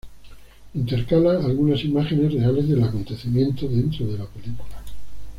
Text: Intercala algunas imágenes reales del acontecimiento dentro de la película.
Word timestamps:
Intercala 0.73 1.45
algunas 1.45 1.83
imágenes 1.83 2.33
reales 2.33 2.67
del 2.67 2.83
acontecimiento 2.83 3.67
dentro 3.67 4.07
de 4.07 4.17
la 4.17 4.25
película. 4.25 4.79